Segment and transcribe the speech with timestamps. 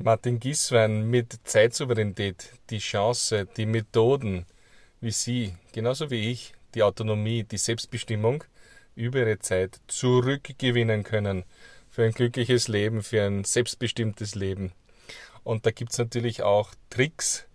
[0.00, 4.46] Martin Gieswein mit Zeitsouveränität die Chance, die Methoden,
[5.00, 8.44] wie Sie, genauso wie ich, die Autonomie, die Selbstbestimmung
[8.94, 11.42] über ihre Zeit zurückgewinnen können
[11.90, 14.70] für ein glückliches Leben, für ein selbstbestimmtes Leben.
[15.42, 17.48] Und da gibt es natürlich auch Tricks,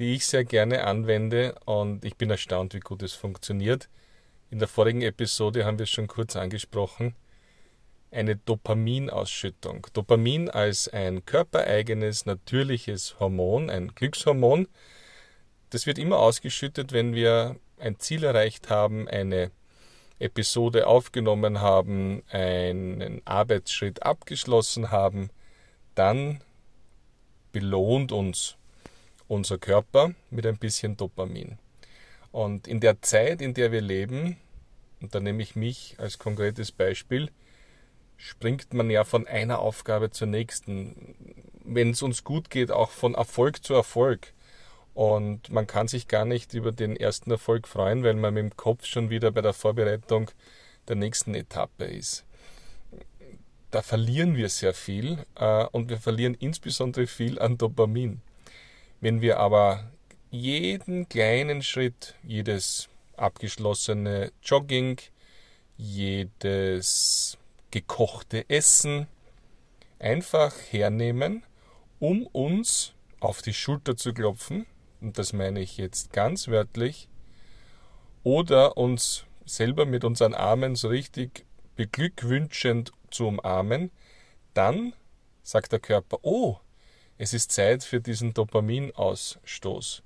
[0.00, 3.88] die ich sehr gerne anwende und ich bin erstaunt, wie gut es funktioniert.
[4.50, 7.14] In der vorigen Episode haben wir es schon kurz angesprochen.
[8.14, 9.88] Eine Dopaminausschüttung.
[9.92, 14.68] Dopamin als ein körpereigenes, natürliches Hormon, ein Glückshormon.
[15.70, 19.50] Das wird immer ausgeschüttet, wenn wir ein Ziel erreicht haben, eine
[20.20, 25.30] Episode aufgenommen haben, einen Arbeitsschritt abgeschlossen haben,
[25.96, 26.40] dann
[27.50, 28.56] belohnt uns
[29.26, 31.58] unser Körper mit ein bisschen Dopamin.
[32.30, 34.36] Und in der Zeit, in der wir leben,
[35.00, 37.30] und da nehme ich mich als konkretes Beispiel,
[38.24, 41.14] springt man ja von einer Aufgabe zur nächsten.
[41.62, 44.32] Wenn es uns gut geht, auch von Erfolg zu Erfolg.
[44.94, 48.56] Und man kann sich gar nicht über den ersten Erfolg freuen, weil man mit dem
[48.56, 50.30] Kopf schon wieder bei der Vorbereitung
[50.88, 52.24] der nächsten Etappe ist.
[53.70, 58.22] Da verlieren wir sehr viel äh, und wir verlieren insbesondere viel an Dopamin.
[59.00, 59.90] Wenn wir aber
[60.30, 64.98] jeden kleinen Schritt, jedes abgeschlossene Jogging,
[65.76, 67.36] jedes
[67.74, 69.08] gekochte Essen
[69.98, 71.42] einfach hernehmen,
[71.98, 74.64] um uns auf die Schulter zu klopfen
[75.00, 77.08] und das meine ich jetzt ganz wörtlich,
[78.22, 83.90] oder uns selber mit unseren Armen so richtig beglückwünschend zu umarmen,
[84.54, 84.92] dann
[85.42, 86.58] sagt der Körper, oh,
[87.18, 90.04] es ist Zeit für diesen Dopaminausstoß.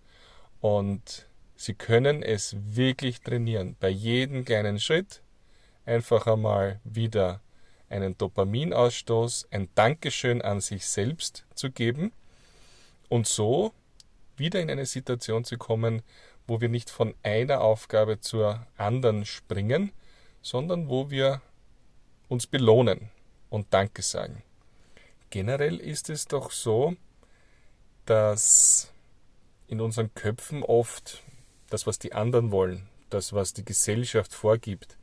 [0.60, 3.77] Und Sie können es wirklich trainieren.
[3.78, 5.22] Bei jedem kleinen Schritt
[5.84, 7.41] einfach einmal wieder
[7.89, 12.12] einen Dopaminausstoß, ein Dankeschön an sich selbst zu geben
[13.08, 13.72] und so
[14.36, 16.03] wieder in eine Situation zu kommen,
[16.47, 19.93] wo wir nicht von einer Aufgabe zur anderen springen,
[20.43, 21.43] sondern wo wir
[22.28, 23.10] uns belohnen
[23.50, 24.43] und Danke sagen.
[25.31, 26.97] Generell ist es doch so,
[28.06, 28.93] dass
[29.66, 31.22] in unseren Köpfen oft
[31.69, 34.97] das, was die anderen wollen, das, was die Gesellschaft vorgibt,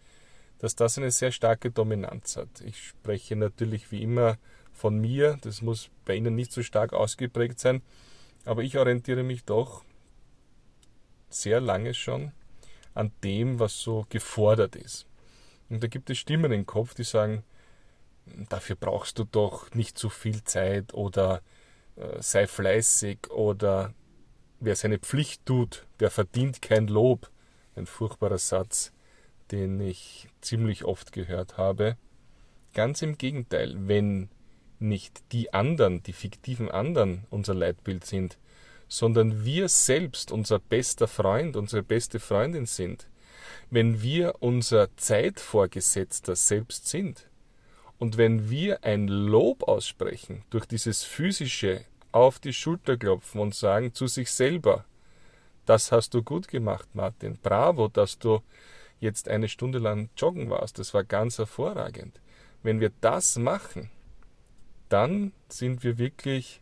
[0.60, 2.62] dass das eine sehr starke Dominanz hat.
[2.62, 4.38] Ich spreche natürlich wie immer
[4.72, 7.82] von mir, das muss bei Ihnen nicht so stark ausgeprägt sein,
[8.46, 9.84] aber ich orientiere mich doch
[11.30, 12.32] sehr lange schon
[12.94, 15.06] an dem, was so gefordert ist.
[15.70, 17.44] Und da gibt es Stimmen im Kopf, die sagen,
[18.50, 21.42] dafür brauchst du doch nicht zu viel Zeit oder
[21.96, 23.94] äh, sei fleißig oder
[24.60, 27.30] wer seine Pflicht tut, der verdient kein Lob.
[27.76, 28.94] Ein furchtbarer Satz,
[29.52, 31.98] den ich ziemlich oft gehört habe.
[32.74, 34.30] Ganz im Gegenteil, wenn
[34.80, 38.38] nicht die anderen, die fiktiven anderen unser Leitbild sind,
[38.88, 43.08] sondern wir selbst unser bester Freund, unsere beste Freundin sind,
[43.70, 47.28] wenn wir unser Zeitvorgesetzter selbst sind
[47.98, 53.94] und wenn wir ein Lob aussprechen durch dieses physische auf die Schulter klopfen und sagen
[53.94, 54.86] zu sich selber,
[55.66, 58.42] das hast du gut gemacht, Martin, bravo, dass du
[59.00, 62.20] jetzt eine Stunde lang joggen warst, das war ganz hervorragend.
[62.64, 63.90] Wenn wir das machen,
[64.90, 66.62] dann sind wir wirklich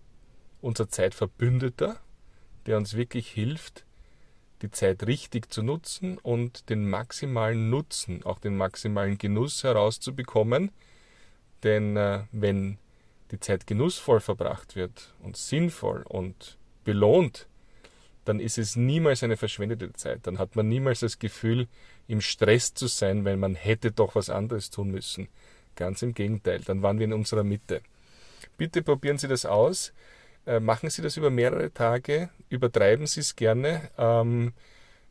[0.62, 2.00] unser Zeitverbündeter,
[2.66, 3.86] der uns wirklich hilft,
[4.62, 10.72] die Zeit richtig zu nutzen und den maximalen Nutzen, auch den maximalen Genuss herauszubekommen.
[11.64, 12.78] Denn äh, wenn
[13.32, 17.48] die Zeit genussvoll verbracht wird und sinnvoll und belohnt,
[18.26, 20.22] dann ist es niemals eine verschwendete Zeit.
[20.24, 21.68] Dann hat man niemals das Gefühl,
[22.08, 25.28] im Stress zu sein, weil man hätte doch was anderes tun müssen.
[25.76, 27.82] Ganz im Gegenteil, dann waren wir in unserer Mitte.
[28.58, 29.94] Bitte probieren Sie das aus.
[30.46, 32.30] Äh, machen Sie das über mehrere Tage.
[32.50, 33.90] Übertreiben Sie es gerne.
[33.98, 34.54] Ähm,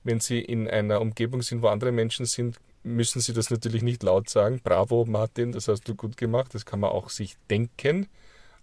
[0.05, 4.03] wenn Sie in einer Umgebung sind, wo andere Menschen sind, müssen Sie das natürlich nicht
[4.03, 4.61] laut sagen.
[4.63, 6.55] Bravo, Martin, das hast du gut gemacht.
[6.55, 8.09] Das kann man auch sich denken.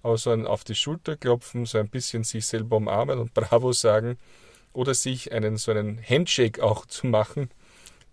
[0.02, 3.74] Aber so ein auf die Schulter klopfen, so ein bisschen sich selber umarmen und Bravo
[3.74, 4.18] sagen
[4.74, 7.50] oder sich einen so einen Handshake auch zu machen,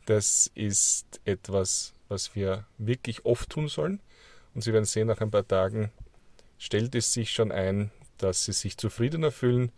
[0.07, 4.01] das ist etwas, was wir wirklich oft tun sollen.
[4.55, 5.91] Und Sie werden sehen, nach ein paar Tagen
[6.59, 9.73] stellt es sich schon ein, dass Sie sich zufriedener fühlen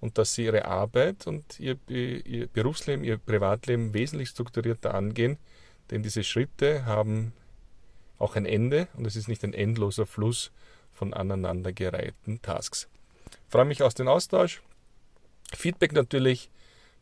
[0.00, 5.38] und dass Sie Ihre Arbeit und Ihr, Ihr Berufsleben, Ihr Privatleben wesentlich strukturierter angehen.
[5.90, 7.32] Denn diese Schritte haben
[8.18, 10.52] auch ein Ende und es ist nicht ein endloser Fluss
[10.92, 12.88] von aneinandergereihten Tasks.
[13.30, 14.62] Ich freue mich aus dem Austausch.
[15.54, 16.50] Feedback natürlich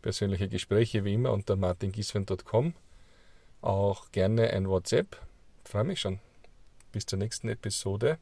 [0.02, 2.74] persönliche Gespräche wie immer unter martingieswen.com.
[3.60, 5.16] Auch gerne ein WhatsApp.
[5.64, 6.20] freue mich schon.
[6.92, 8.18] Bis zur nächsten Episode,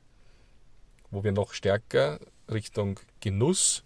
[1.11, 2.21] wo wir noch stärker
[2.51, 3.85] Richtung Genuss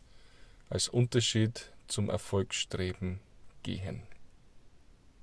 [0.70, 3.20] als Unterschied zum Erfolgsstreben
[3.62, 4.02] gehen.